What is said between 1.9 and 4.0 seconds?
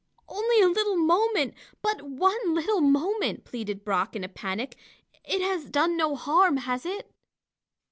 one little moment," pleaded